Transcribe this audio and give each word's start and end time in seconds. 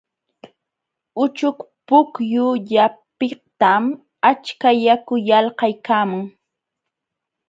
Uchuk 1.23 1.57
pukyullapiqtam 1.87 3.83
achka 4.29 4.69
yaku 4.85 5.15
yalqaykaamun. 5.29 6.25